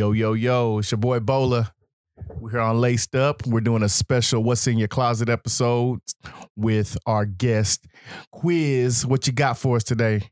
[0.00, 1.74] Yo, yo, yo, it's your boy Bola.
[2.38, 3.46] We're here on Laced Up.
[3.46, 6.00] We're doing a special What's in Your Closet episode
[6.56, 7.86] with our guest,
[8.32, 9.04] Quiz.
[9.04, 10.22] What you got for us today?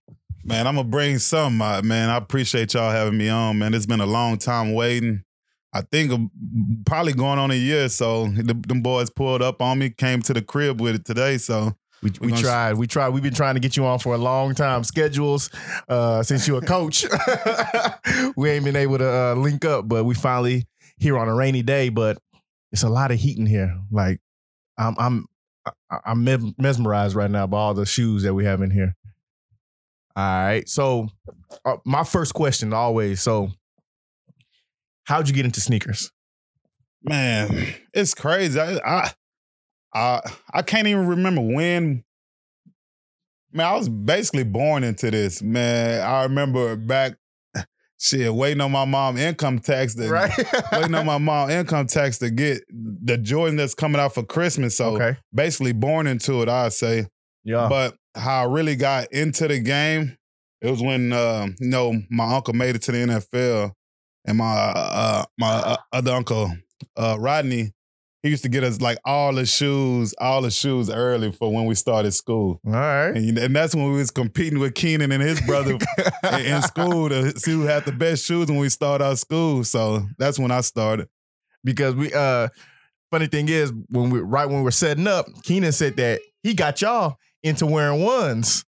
[0.42, 2.08] Man, I'm gonna bring some, uh, man.
[2.08, 3.74] I appreciate y'all having me on, man.
[3.74, 5.22] It's been a long time waiting.
[5.74, 6.30] I think
[6.86, 7.90] probably going on a year.
[7.90, 11.36] So the, them boys pulled up on me, came to the crib with it today.
[11.36, 12.74] So We, we gonna- tried.
[12.74, 13.08] We tried.
[13.10, 14.84] We've been trying to get you on for a long time.
[14.84, 15.50] Schedules,
[15.88, 17.04] uh, since you're a coach,
[18.36, 20.66] we ain't been able to uh, link up, but we finally
[20.98, 21.88] here on a rainy day.
[21.88, 22.18] But
[22.72, 23.76] it's a lot of heat in here.
[23.90, 24.20] Like
[24.76, 25.26] I'm, I'm,
[26.04, 28.94] I'm mesmerized right now by all the shoes that we have in here.
[30.14, 30.68] All right.
[30.68, 31.08] So,
[31.64, 33.20] uh, my first question always.
[33.20, 33.50] So,
[35.04, 36.10] how'd you get into sneakers?
[37.02, 38.58] man, it's crazy.
[38.60, 39.12] I I
[39.94, 40.20] I,
[40.52, 42.04] I can't even remember when.
[43.50, 45.42] Man, I was basically born into this.
[45.42, 47.14] Man, I remember back,
[47.98, 50.30] shit, waiting on my mom income tax to Right.
[50.72, 54.76] waiting on my mom income tax to get the Jordan that's coming out for Christmas.
[54.76, 55.18] So okay.
[55.34, 57.06] basically born into it, I'd say.
[57.42, 57.68] Yeah.
[57.70, 60.18] But how I really got into the game,
[60.60, 63.72] it was when um, you know my uncle made it to the NFL,
[64.26, 66.52] and my uh, my uh, other uncle
[66.96, 67.72] uh, Rodney,
[68.22, 71.66] he used to get us like all the shoes, all the shoes early for when
[71.66, 73.10] we started school, all right.
[73.10, 75.78] and, and that's when we was competing with Keenan and his brother
[76.32, 79.62] in, in school to see who had the best shoes when we started our school.
[79.64, 81.08] So that's when I started.
[81.64, 82.48] because we uh
[83.10, 86.54] funny thing is when we right when we were setting up, Keenan said that he
[86.54, 88.64] got y'all into wearing ones.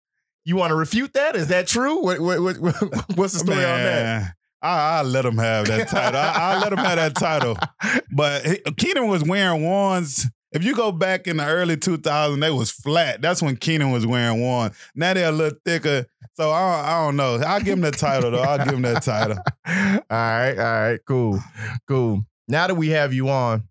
[0.45, 1.35] You want to refute that?
[1.35, 2.01] Is that true?
[2.01, 2.57] What, what, what,
[3.15, 4.33] what's the story on that?
[4.63, 6.19] Man, I, I let him have that title.
[6.19, 7.57] I, I let him have that title.
[8.11, 10.27] But he- Keenan was wearing ones.
[10.51, 13.21] If you go back in the early 2000s, they was flat.
[13.21, 14.71] That's when Keenan was wearing one.
[14.95, 16.05] Now they're a little thicker.
[16.35, 17.35] So I, I don't know.
[17.45, 18.41] I'll give him the title though.
[18.41, 19.37] I'll give him that title.
[19.67, 21.39] all right, all right, cool,
[21.87, 22.25] cool.
[22.47, 23.67] Now that we have you on,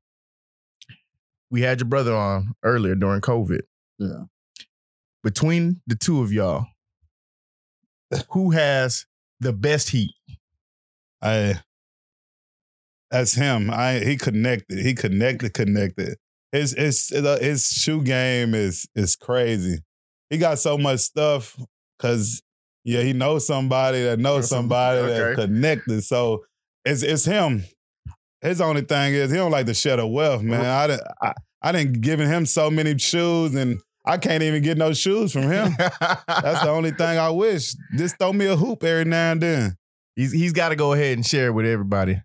[1.50, 3.60] we had your brother on earlier during COVID.
[3.98, 4.24] Yeah.
[5.22, 6.66] Between the two of y'all,
[8.30, 9.06] who has
[9.40, 10.12] the best heat?
[11.22, 11.60] I
[13.10, 13.70] that's him.
[13.70, 14.78] I he connected.
[14.78, 16.16] He connected, connected.
[16.52, 19.78] His his his shoe game is is crazy.
[20.30, 21.56] He got so much stuff
[21.98, 22.42] because
[22.84, 25.18] yeah, he knows somebody that knows somebody okay.
[25.18, 26.02] that connected.
[26.02, 26.44] So
[26.84, 27.64] it's it's him.
[28.40, 30.64] His only thing is he don't like to share the wealth, man.
[30.64, 34.78] I didn't I, I didn't giving him so many shoes and I can't even get
[34.78, 35.74] no shoes from him.
[35.78, 37.74] That's the only thing I wish.
[37.96, 39.76] Just throw me a hoop every now and then.
[40.16, 42.20] He's he's got to go ahead and share it with everybody.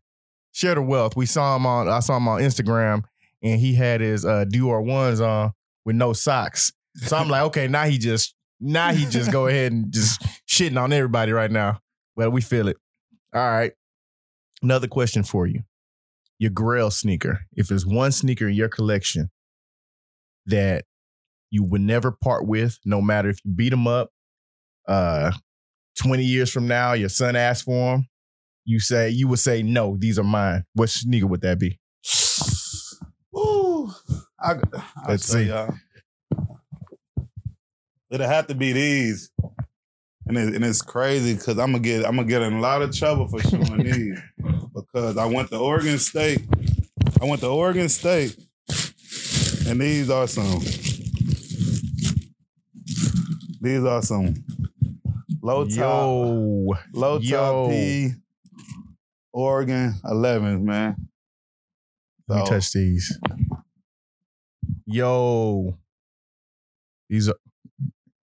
[0.54, 1.16] Share the wealth.
[1.16, 1.88] We saw him on.
[1.88, 3.04] I saw him on Instagram,
[3.44, 5.52] and he had his uh, Dior ones on
[5.86, 6.72] with no socks.
[6.96, 10.82] So I'm like, okay, now he just now he just go ahead and just shitting
[10.82, 11.80] on everybody right now.
[12.16, 12.78] But we feel it.
[13.34, 13.74] All right.
[14.62, 15.62] Another question for you:
[16.40, 17.42] Your Grail sneaker.
[17.54, 19.32] If there's one sneaker in your collection
[20.46, 20.86] that
[21.50, 24.12] you would never part with, no matter if you beat them up,
[24.88, 25.32] uh,
[26.02, 28.08] 20 years from now, your son asks for them,
[28.66, 30.64] you say you would say no, these are mine.
[30.74, 31.80] What sneaker would that be?
[33.36, 33.92] Ooh,
[34.40, 35.52] I, Let's Let's see.
[35.52, 35.74] Uh, see.
[36.36, 36.48] Y'all.
[38.10, 39.32] It'll have to be these,
[40.28, 42.82] and, it, and it's crazy because I'm gonna get I'm gonna get in a lot
[42.82, 44.20] of trouble for showing these
[44.76, 46.42] because I went to Oregon State.
[47.22, 48.36] I went to Oregon State,
[49.68, 50.60] and these are some.
[53.62, 54.34] These are some
[55.42, 57.38] low top, Yo, low yo.
[57.64, 58.12] top P,
[59.34, 60.96] Oregon 11s, man.
[62.28, 63.18] let me touch these.
[64.86, 65.78] Yo,
[67.10, 67.36] these are.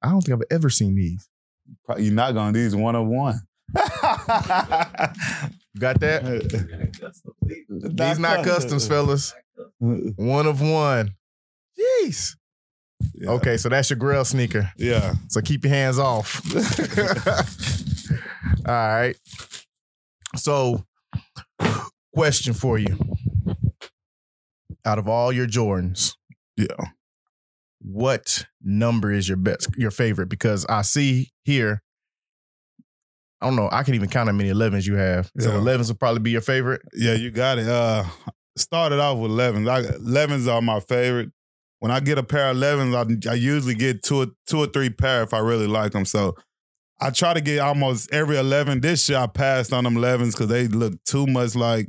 [0.03, 1.29] I don't think I've ever seen these.
[1.85, 2.53] Probably You're not gonna.
[2.53, 3.41] These one of one.
[5.79, 6.23] Got that?
[7.69, 9.35] These not customs, fellas.
[9.79, 11.15] One of one.
[11.79, 12.37] Jeez.
[13.15, 13.31] Yeah.
[13.33, 14.71] Okay, so that's your grail sneaker.
[14.77, 15.15] Yeah.
[15.29, 16.41] So keep your hands off.
[18.67, 19.17] All right.
[20.37, 20.85] So,
[22.15, 22.97] question for you.
[24.85, 26.15] Out of all your Jordans,
[26.57, 26.67] Yeah.
[27.81, 30.29] what number is your best, your favorite?
[30.29, 31.83] Because I see here,
[33.41, 35.31] I don't know, I can even count how many 11s you have.
[35.39, 35.59] So Yeah.
[35.61, 36.83] 11s will probably be your favorite.
[36.95, 37.69] Yeah, you got it.
[37.69, 38.05] Uh
[38.57, 39.69] started off with 11s.
[39.69, 41.31] I, 11s are my favorite.
[41.83, 44.67] When I get a pair of 11s, I, I usually get two or, two or
[44.67, 46.05] three pair if I really like them.
[46.05, 46.37] So
[47.01, 48.83] I try to get almost every 11.
[48.83, 51.89] This year I passed on them 11s because they look too much like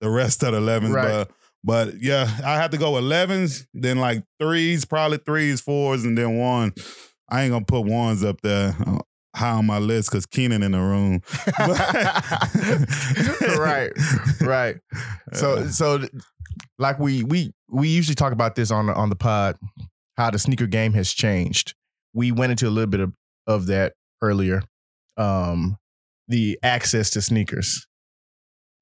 [0.00, 0.94] the rest of the 11s.
[0.94, 1.26] Right.
[1.62, 6.16] But, but yeah, I have to go 11s, then like threes, probably threes, fours, and
[6.16, 6.72] then one.
[7.28, 8.74] I ain't gonna put ones up there.
[8.86, 9.00] Uh,
[9.34, 11.20] high on my list because Keenan in the room.
[13.58, 13.92] right,
[14.40, 14.76] right.
[15.32, 16.06] So, so
[16.78, 19.56] like we we we usually talk about this on on the pod,
[20.16, 21.74] how the sneaker game has changed.
[22.12, 23.12] We went into a little bit of,
[23.46, 24.62] of that earlier.
[25.16, 25.76] Um,
[26.28, 27.86] the access to sneakers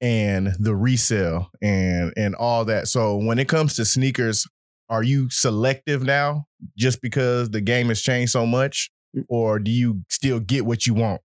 [0.00, 2.88] and the resale and and all that.
[2.88, 4.46] So when it comes to sneakers,
[4.88, 6.46] are you selective now
[6.76, 8.90] just because the game has changed so much,
[9.28, 11.20] or do you still get what you want?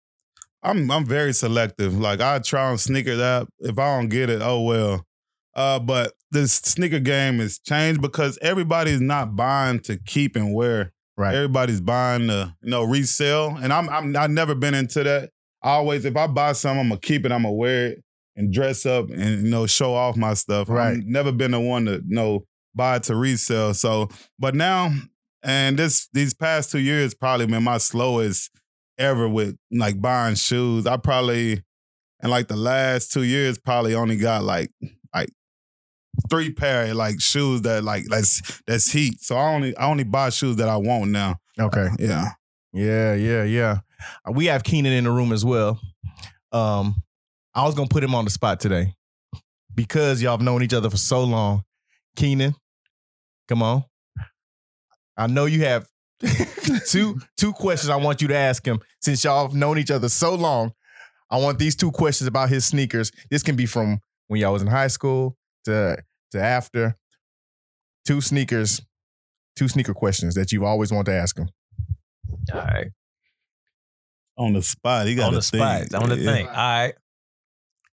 [0.63, 1.97] I'm I'm very selective.
[1.97, 5.06] Like I try on sneaker that if I don't get it, oh well.
[5.57, 10.93] Uh, but this sneaker game has changed because everybody's not buying to keep and wear.
[11.17, 11.33] Right.
[11.33, 15.31] Everybody's buying to you know resell, and I'm I'm I've never been into that.
[15.63, 17.31] I always if I buy something, I'm gonna keep it.
[17.31, 18.03] I'm gonna wear it
[18.35, 20.69] and dress up and you know show off my stuff.
[20.69, 20.97] Right.
[20.97, 22.45] I've never been the one to you know
[22.75, 23.73] buy to resell.
[23.73, 24.91] So, but now
[25.41, 28.51] and this these past two years probably been my slowest
[28.99, 30.85] ever with like buying shoes.
[30.85, 31.63] I probably
[32.23, 34.71] in like the last two years probably only got like
[36.29, 39.21] three pair of like shoes that like that's that's heat.
[39.21, 41.37] So I only I only buy shoes that I want now.
[41.59, 41.89] Okay.
[41.99, 42.31] Yeah.
[42.73, 43.79] Yeah, yeah, yeah.
[44.31, 45.79] We have Keenan in the room as well.
[46.51, 46.95] Um,
[47.55, 48.93] I was gonna put him on the spot today
[49.73, 51.63] because y'all have known each other for so long.
[52.15, 52.55] Keenan,
[53.47, 53.83] come on.
[55.17, 55.87] I know you have
[56.87, 60.09] two two questions I want you to ask him since y'all have known each other
[60.09, 60.73] so long.
[61.29, 63.11] I want these two questions about his sneakers.
[63.29, 65.35] This can be from when y'all was in high school
[65.65, 65.97] to
[66.31, 66.97] to after.
[68.05, 68.81] Two sneakers,
[69.55, 71.49] two sneaker questions that you've always wanted to ask him.
[72.53, 72.87] All right.
[74.37, 75.07] On the spot.
[75.07, 75.93] He got on the spot.
[75.93, 76.47] On the thing.
[76.47, 76.93] All right.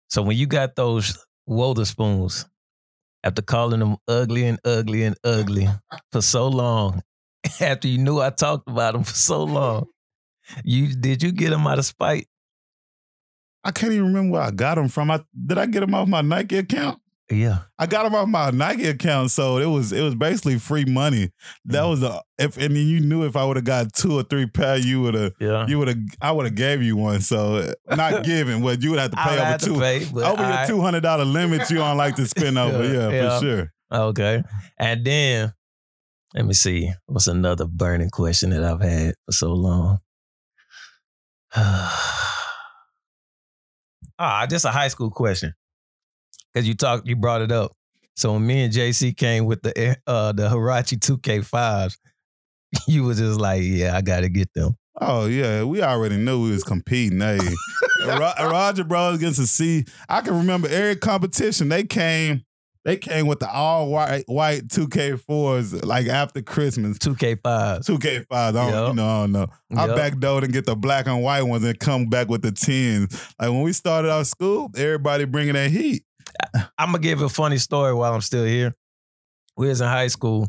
[0.08, 2.46] So when you got those Wotherspoons,
[3.24, 5.68] after calling them ugly and ugly and ugly
[6.12, 7.02] for so long,
[7.60, 9.86] after you knew I talked about them for so long,
[10.64, 12.26] you did you get them out of spite?
[13.64, 15.10] I can't even remember where I got them from.
[15.10, 17.00] I did I get them off my Nike account?
[17.30, 17.58] Yeah.
[17.78, 21.30] I got them off my Nike account, so it was it was basically free money.
[21.66, 21.90] That Mm.
[21.90, 24.46] was a if and then you knew if I would have got two or three
[24.46, 25.66] pair, you would have Yeah.
[25.66, 27.20] you would have I would have gave you one.
[27.20, 30.80] So not giving, but you would have to pay over two pay, over your two
[30.80, 31.68] hundred dollar limit.
[31.68, 33.38] You don't like to spend over, yeah, Yeah.
[33.38, 33.72] for sure.
[33.92, 34.42] Okay.
[34.78, 35.52] And then
[36.34, 36.90] let me see.
[37.06, 39.98] What's another burning question that I've had for so long?
[44.18, 45.54] ah, just a high school question.
[46.58, 47.70] Cause you talked, you brought it up.
[48.16, 51.96] So when me and JC came with the uh the Huarache 2K5s,
[52.88, 54.76] you was just like, yeah, I gotta get them.
[55.00, 57.20] Oh yeah, we already knew we was competing.
[57.20, 57.38] Hey,
[58.08, 59.84] Roger Bros against the C.
[60.08, 62.42] I can remember every competition they came.
[62.84, 66.98] They came with the all white white two K fours like after Christmas.
[66.98, 67.86] 2K5s.
[67.86, 68.56] Two K fives.
[68.56, 68.88] I don't, Yup.
[68.88, 69.46] you know, I don't know.
[69.76, 73.14] I backdoored and get the black and white ones and come back with the tens.
[73.38, 76.02] Like when we started our school, everybody bringing that heat.
[76.78, 78.72] I'm gonna give a funny story while I'm still here.
[79.56, 80.48] We was in high school,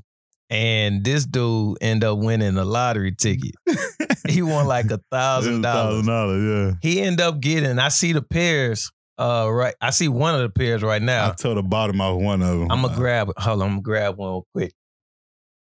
[0.49, 3.55] and this dude ended up winning a lottery ticket.
[4.27, 6.43] he won like a thousand Thousand dollars.
[6.43, 6.75] Yeah.
[6.81, 7.79] He ended up getting.
[7.79, 8.91] I see the pairs.
[9.17, 9.75] Uh, right.
[9.81, 11.29] I see one of the pairs right now.
[11.29, 12.71] I told the bottom of one of them.
[12.71, 13.31] I'm gonna grab.
[13.37, 13.67] Hold on.
[13.67, 14.73] I'm gonna grab one real quick.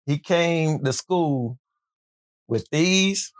[0.06, 1.58] He came to school
[2.46, 3.32] with these,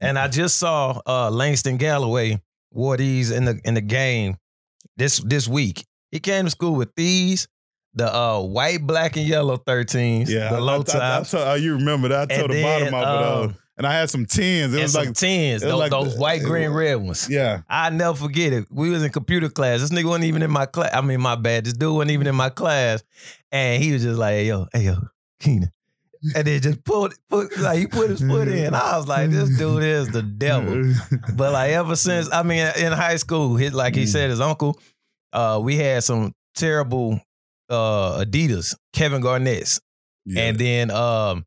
[0.00, 2.40] and I just saw uh Langston Galloway
[2.70, 4.36] wore these in the in the game
[4.96, 5.84] this this week.
[6.10, 7.48] He came to school with these,
[7.94, 11.30] the uh white, black, and yellow 13s, Yeah, the I- low I, I, I, tops.
[11.32, 12.30] told- oh, you remember that?
[12.32, 13.46] I told the bottom then, of those.
[13.50, 14.72] um, And I had some tens.
[14.72, 17.28] It was like, tens, those, like those the- white, green, was- red ones.
[17.28, 17.62] yeah.
[17.68, 18.66] I never forget it.
[18.70, 19.80] We was in computer class.
[19.80, 20.90] This nigga wasn't even in my class.
[20.94, 21.64] I mean, my bad.
[21.64, 23.02] This dude wasn't even in my class,
[23.50, 24.96] and he was just like, "Hey yo, hey yo,
[25.40, 25.72] Keenan,"
[26.34, 28.74] and then just put put like he put his foot in.
[28.74, 30.92] I was like, "This dude is the devil."
[31.34, 34.08] But like ever since, I mean, in high school, his like he Mm.
[34.08, 34.78] said, his uncle,
[35.32, 37.20] uh, we had some terrible
[37.70, 39.80] uh Adidas, Kevin Garnett's,
[40.26, 40.42] Yeah.
[40.44, 41.44] and then um,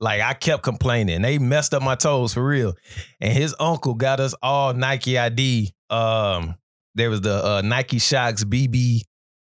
[0.00, 1.22] like I kept complaining.
[1.22, 2.74] They messed up my toes for real.
[3.20, 5.72] And his uncle got us all Nike ID.
[5.90, 6.54] Um,
[6.94, 9.02] there was the uh, Nike Shox BB,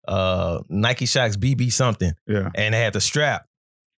[0.06, 2.50] uh, Nike Shox BB something, yeah.
[2.54, 3.46] and they had the strap.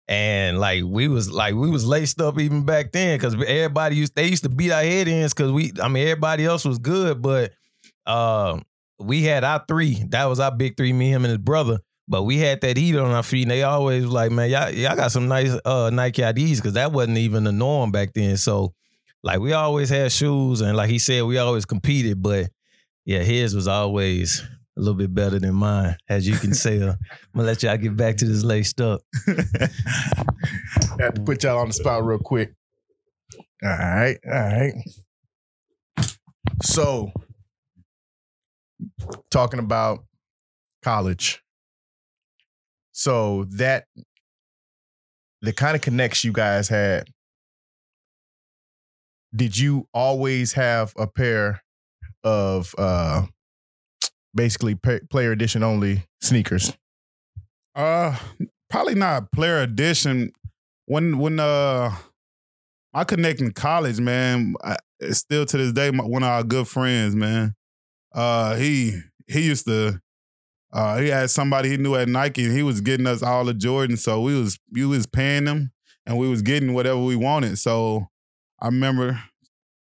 [0.09, 4.15] And like we was like we was laced up even back then because everybody used
[4.15, 7.21] they used to beat our head ins because we I mean everybody else was good
[7.21, 7.53] but
[8.07, 8.59] uh,
[8.99, 10.03] we had our three.
[10.09, 11.79] That was our big three me him and his brother.
[12.11, 14.97] But we had that heat on our feet and they always like man y'all, y'all
[14.97, 18.39] got some nice uh, Nike IDs because that wasn't even the norm back then.
[18.39, 18.73] So
[19.23, 22.49] like we always had shoes and like he said we always competed but
[23.05, 24.43] yeah his was always
[24.79, 26.91] a little bit better than mine as you can tell.
[26.91, 26.97] I'm
[27.35, 29.01] gonna let y'all get back to this laced up.
[31.01, 32.55] Had to put y'all on the spot real quick.
[33.63, 34.75] All right, all right.
[36.63, 37.11] So,
[39.31, 40.05] talking about
[40.83, 41.43] college.
[42.93, 43.85] So that
[45.43, 47.09] the kind of connects you guys had.
[49.35, 51.63] Did you always have a pair
[52.25, 53.27] of uh
[54.39, 56.73] basically pa- player edition only sneakers?
[57.75, 58.17] Uh,
[58.71, 60.33] probably not player edition.
[60.87, 61.95] When when uh,
[62.95, 64.55] I connect in college, man.
[64.63, 64.77] I,
[65.11, 67.55] still to this day my, one of our good friends, man.
[68.15, 70.01] Uh, he he used to.
[70.73, 73.55] Uh, he had somebody he knew at Nike, and he was getting us all the
[73.55, 73.97] Jordan.
[73.97, 75.73] So we was we was paying them,
[76.07, 77.59] and we was getting whatever we wanted.
[77.59, 78.07] So
[78.61, 79.21] I remember,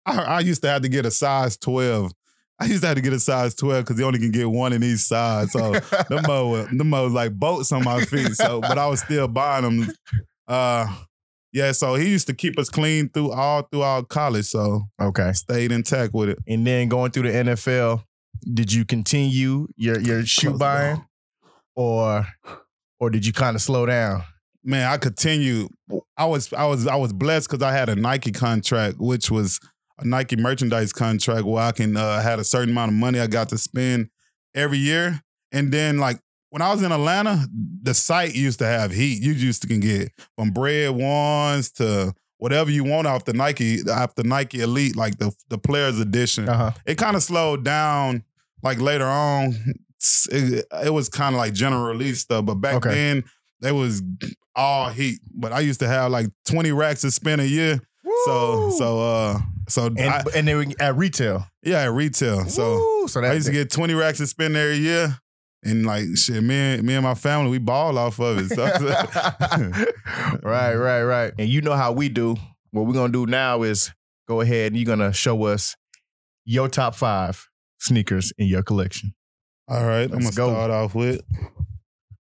[0.05, 2.11] I, I used to have to get a size twelve.
[2.61, 4.73] I used to have to get a size twelve because you only can get one
[4.73, 5.51] in each size.
[5.53, 5.71] So
[6.09, 8.33] the mo them mo was like boats on my feet.
[8.35, 9.89] So, but I was still buying them.
[10.47, 10.93] Uh,
[11.53, 11.71] yeah.
[11.71, 14.45] So he used to keep us clean through all throughout college.
[14.45, 15.31] So Okay.
[15.33, 16.39] stayed intact with it.
[16.47, 18.03] And then going through the NFL,
[18.53, 21.05] did you continue your your shoe Close buying, down.
[21.75, 22.27] or
[22.99, 24.23] or did you kind of slow down?
[24.63, 25.69] Man, I continued.
[26.17, 29.59] I was I was I was blessed because I had a Nike contract, which was
[30.01, 33.27] a Nike merchandise contract where I can uh, had a certain amount of money I
[33.27, 34.09] got to spend
[34.55, 35.21] every year.
[35.51, 37.47] And then like when I was in Atlanta,
[37.83, 39.21] the site used to have heat.
[39.21, 43.81] You used to can get from bread ones to whatever you want off the Nike,
[43.89, 46.47] off the Nike Elite, like the the players edition.
[46.49, 46.71] Uh huh.
[46.85, 48.23] It kind of slowed down
[48.63, 49.55] like later on.
[50.31, 52.89] It, it was kind of like general release stuff, but back Okay.
[52.89, 53.23] then
[53.61, 54.01] it was
[54.55, 55.19] all heat.
[55.33, 57.79] But I used to have like 20 racks to spend a year.
[58.25, 61.45] So so uh so and I, and they were at retail.
[61.63, 62.45] yeah, at retail.
[62.45, 63.07] So Woo!
[63.07, 65.17] so that I used to get 20 racks to spend every year.
[65.63, 68.49] And like shit, me and me and my family, we ball off of it.
[68.55, 68.63] So
[70.43, 71.33] right, right, right.
[71.37, 72.35] And you know how we do.
[72.71, 73.91] What we're gonna do now is
[74.27, 75.75] go ahead and you're gonna show us
[76.45, 77.47] your top five
[77.79, 79.13] sneakers in your collection.
[79.67, 80.49] All right, I'm gonna go.
[80.49, 81.21] start off with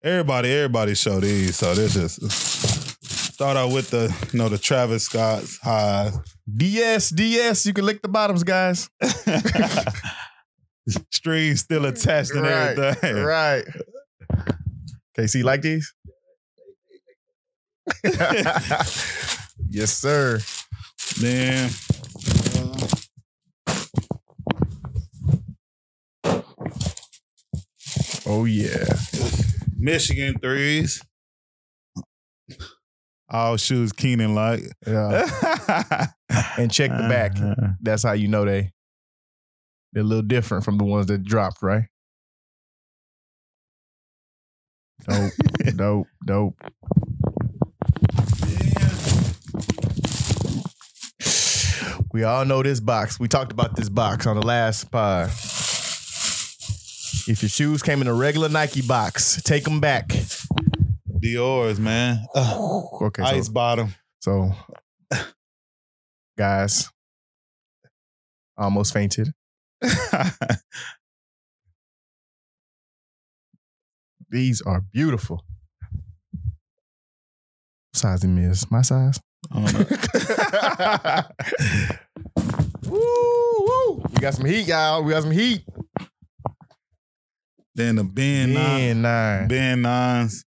[0.02, 0.50] everybody.
[0.50, 2.85] Everybody show these, so this is
[3.36, 6.10] start out with the you know the Travis Scott's high.
[6.56, 8.88] DS, DS, you can lick the bottoms, guys.
[11.10, 13.16] Strings still attached and right, everything.
[13.16, 13.64] right.
[15.18, 15.92] KC, like these?
[19.68, 20.38] yes, sir.
[21.20, 21.68] Man.
[22.56, 22.88] uh,
[28.24, 28.86] Oh yeah.
[29.76, 31.02] Michigan threes.
[33.36, 34.62] All shoes Keenan like.
[34.86, 36.06] Yeah.
[36.58, 37.36] And check the back.
[37.38, 37.72] Uh-huh.
[37.80, 38.72] That's how you know they
[39.92, 41.84] they're a little different from the ones that dropped, right?
[45.06, 45.32] Dope,
[45.76, 46.54] dope, dope.
[52.12, 53.20] We all know this box.
[53.20, 55.28] We talked about this box on the last pod.
[57.28, 60.10] If your shoes came in a regular Nike box, take them back.
[61.26, 62.24] Dior's man.
[62.36, 63.02] Ugh.
[63.02, 63.92] Okay, so, Ice bottom.
[64.20, 64.52] so
[66.38, 66.88] guys,
[68.56, 69.32] almost fainted.
[74.30, 75.44] These are beautiful.
[77.90, 78.70] What size them is?
[78.70, 79.18] My size?
[79.50, 79.86] I don't know.
[82.90, 83.00] woo,
[83.58, 84.02] woo.
[84.12, 85.02] We got some heat, y'all.
[85.02, 85.64] We got some heat.
[87.74, 88.78] then the Bin nine.
[88.78, 89.48] Bin nine.
[89.48, 90.44] Bin nines.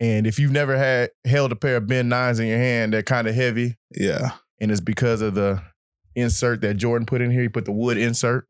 [0.00, 3.02] And if you've never had held a pair of Bin nines in your hand, they're
[3.02, 3.76] kind of heavy.
[3.94, 4.32] Yeah.
[4.58, 5.62] And it's because of the
[6.14, 7.42] insert that Jordan put in here.
[7.42, 8.46] He put the wood insert.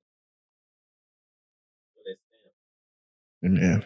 [3.43, 3.85] And then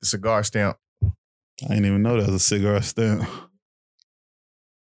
[0.00, 0.78] the cigar stamp.
[1.02, 3.28] I didn't even know that was a cigar stamp.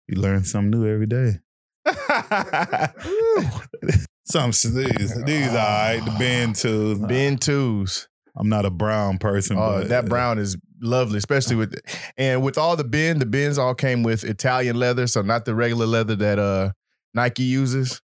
[0.08, 1.40] You learn something new every day.
[4.26, 6.02] Some these these all right.
[6.04, 7.00] The Bin twos.
[7.00, 8.08] Bin twos.
[8.36, 9.58] I'm not a brown person.
[9.58, 11.80] Oh, but that brown is lovely, especially with
[12.18, 15.56] and with all the Bin, the Bins all came with Italian leather, so not the
[15.56, 16.72] regular leather that uh
[17.14, 18.02] Nike uses.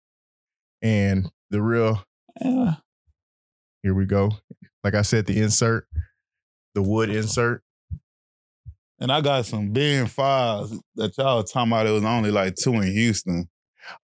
[0.81, 2.03] And the real,
[2.41, 2.77] Yeah.
[3.83, 4.33] here we go.
[4.83, 5.87] Like I said, the insert,
[6.75, 7.63] the wood insert.
[8.99, 11.87] And I got some Bin fives that y'all were talking about.
[11.87, 13.49] It was only like two in Houston.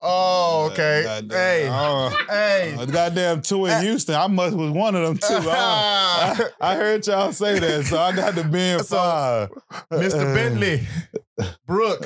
[0.00, 1.02] Oh, okay.
[1.04, 1.36] Goddamn.
[1.38, 2.76] Hey, Oh, hey.
[2.78, 4.14] uh, goddamn two in Houston.
[4.14, 5.48] I must was one of them too.
[5.50, 9.50] I, I, I heard y'all say that, so I got the Bin So, five.
[9.92, 10.34] Mr.
[10.34, 10.86] Bentley,
[11.66, 12.04] Brooke.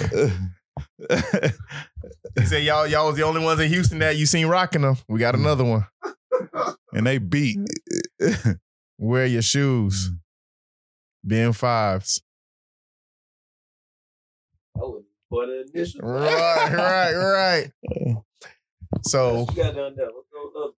[2.38, 4.96] He said y'all y'all was the only ones in Houston that you seen rocking them.
[5.08, 5.86] We got another one.
[6.92, 7.58] and they beat.
[8.98, 10.10] Wear your shoes.
[11.26, 12.20] Bin fives.
[15.30, 16.00] For the initial.
[16.02, 18.16] Right, right, right.
[19.02, 20.06] So You got down there.
[20.06, 20.74] Let's go up.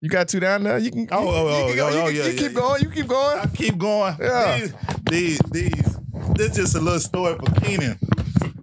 [0.00, 0.78] you got two down there.
[0.78, 1.08] You can.
[1.12, 2.48] Oh, oh, you oh, can oh, you, oh, yeah, you yeah, keep yeah.
[2.48, 2.82] going.
[2.82, 3.38] You keep going.
[3.38, 4.16] I keep going.
[4.20, 4.58] Yeah.
[4.58, 4.74] These,
[5.08, 5.98] these, these.
[6.34, 7.98] This just a little story for Keenan.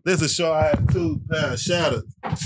[0.04, 2.04] This is show I had two pair of shadows.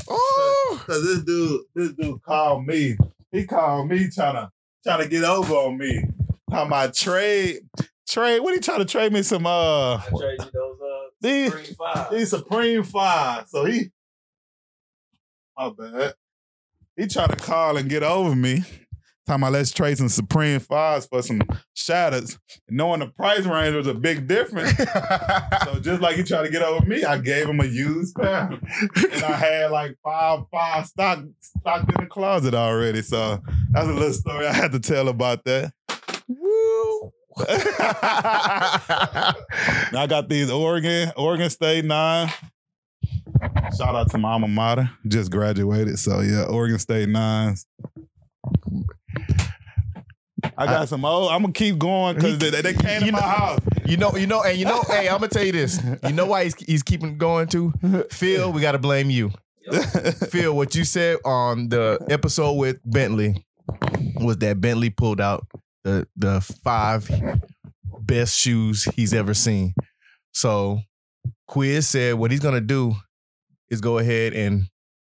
[0.10, 2.98] Oh, Cause this dude, this dude called me.
[3.32, 4.52] He called me trying to
[4.84, 6.04] trying to get over on me.
[6.50, 7.62] Talking about trade,
[8.08, 8.42] trade.
[8.42, 10.73] What he trying to trade me some uh I trade you those uh
[11.24, 12.12] these Supreme Five.
[12.12, 13.48] these Supreme Five.
[13.48, 13.90] So he
[15.58, 16.14] my bad.
[16.96, 18.64] He tried to call and get over me.
[19.26, 21.42] Talking about let's trade some Supreme Fives for some
[21.74, 22.38] shadows.
[22.70, 24.76] Knowing the price range was a big difference.
[24.76, 28.52] So just like he tried to get over me, I gave him a used pair,
[28.52, 33.02] and I had like five five stock stocked in the closet already.
[33.02, 35.72] So that's a little story I had to tell about that.
[36.28, 37.12] Woo.
[39.96, 42.30] I got these Oregon Oregon State nine.
[43.78, 46.00] Shout out to my alma mater, just graduated.
[46.00, 47.66] So yeah, Oregon State nines.
[50.58, 51.32] I got some old.
[51.32, 53.60] I'm gonna keep going because they, they came to You my know- house.
[53.86, 55.80] You know, you know, and you know, hey, I'm gonna tell you this.
[56.04, 57.74] You know why he's he's keeping going too?
[58.12, 59.32] Phil, we gotta blame you.
[60.30, 63.46] Phil, what you said on the episode with Bentley
[64.22, 65.46] was that Bentley pulled out
[65.84, 67.10] the the five
[68.02, 69.74] best shoes he's ever seen.
[70.34, 70.82] So
[71.48, 72.96] Quiz said what he's gonna do
[73.70, 74.64] is go ahead and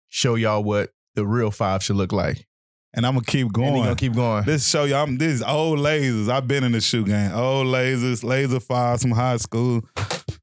[0.09, 2.47] show y'all what the real five should look like.
[2.95, 3.83] and I'm gonna keep And he's going.
[3.85, 4.45] gonna keep going.
[4.45, 5.05] This show y'all.
[5.05, 6.29] I'm this is old lasers.
[6.29, 7.33] I've been in the shoe game.
[7.33, 9.83] Old lasers, laser five from high school.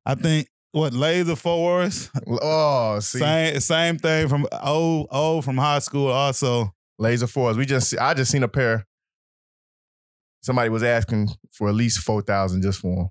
[0.05, 2.09] I think what laser fours.
[2.27, 6.07] Oh, see, Same same thing from old old from high school.
[6.09, 7.57] Also, laser fours.
[7.57, 8.85] We just I just seen a pair.
[10.41, 13.09] Somebody was asking for at least four thousand just for him.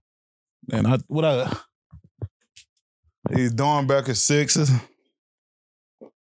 [0.73, 1.53] and I what I
[3.31, 4.71] these Doernbecher sixes.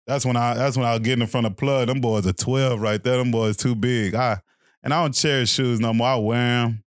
[0.07, 1.89] That's when I that's when I was getting in front of plug.
[1.89, 3.17] Them boys are twelve right there.
[3.17, 4.15] Them boys too big.
[4.15, 4.39] I
[4.83, 6.09] and I don't cherish shoes no more.
[6.09, 6.85] I wear them.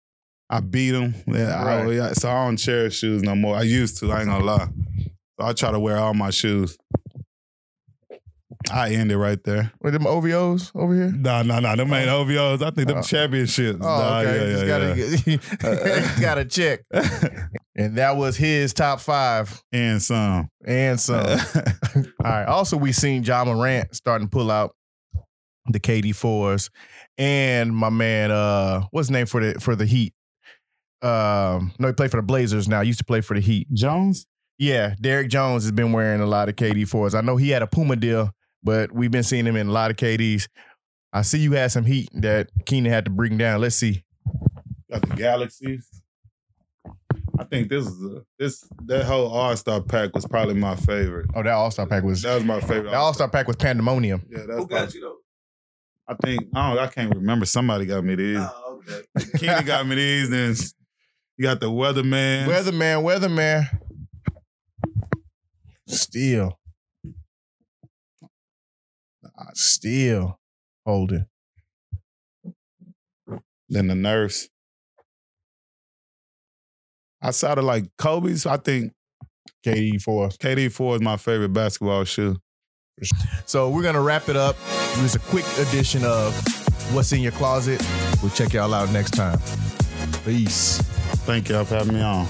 [0.49, 1.15] I beat them.
[1.27, 1.93] Yeah, Right.
[1.93, 3.55] yeah, so I don't cherish shoes no more.
[3.55, 4.11] I used to.
[4.11, 4.67] I ain't gonna lie.
[5.39, 6.77] So I try to wear all my shoes.
[8.71, 9.71] I end it right there.
[9.82, 11.12] With them OVOs over here.
[11.12, 11.75] No, no, no.
[11.75, 12.62] Them ain't OVOs.
[12.63, 13.01] I think them Oh.
[13.01, 13.80] championships.
[13.82, 14.34] Oh, Nah, okay.
[14.34, 16.15] yeah, Just yeah, gotta yeah.
[16.21, 16.80] gotta check.
[17.78, 20.47] And that was his top five and some.
[20.65, 21.25] and some.
[21.95, 22.45] All right.
[22.45, 24.73] Also, we seen Ja Morant starting to pull out
[25.65, 26.69] the KD fours,
[27.17, 30.13] and my man, uh, what's his name for the for the Heat?
[31.01, 32.80] Um, no, he played for the Blazers now.
[32.82, 33.67] He used to play for the Heat.
[33.73, 34.25] Jones?
[34.58, 37.13] Yeah, Derrick Jones has been wearing a lot of KD fours.
[37.13, 38.32] I know he had a Puma deal,
[38.65, 40.49] but we've been seeing him in a lot of KDs.
[41.13, 43.62] I see you had some heat that Keenan had to bring down.
[43.62, 44.04] Let's see.
[44.91, 45.88] Got the Galaxies.
[47.39, 51.30] I think this is a, this that whole All Star pack was probably my favorite.
[51.36, 52.91] Oh, that All Star pack was That was my favorite.
[52.91, 54.23] that All Star pack was pandemonium.
[54.30, 55.15] Yeah, that's Who got probably- you though?
[56.08, 56.80] I think I don't.
[56.84, 57.45] I can't remember.
[57.45, 58.38] Somebody got me these.
[58.39, 59.32] Oh, okay.
[59.38, 60.30] Keenan got me these.
[60.30, 60.56] Then
[61.38, 62.45] you got the Weatherman.
[62.45, 63.80] Weatherman, Weatherman.
[65.88, 66.60] Still.
[69.53, 70.39] Still
[70.85, 71.25] holding.
[73.69, 74.47] then the Nurse.
[77.21, 78.93] Outside of like Kobe's, I think
[79.65, 80.29] KD four.
[80.29, 82.37] KD four is my favorite basketball shoe.
[83.45, 84.55] So we're gonna wrap it up.
[84.97, 86.33] It was a quick edition of
[86.93, 87.81] What's in Your Closet.
[88.21, 89.39] We'll check y'all out next time.
[90.23, 90.79] Peace.
[91.25, 92.27] Thank y'all for having me on.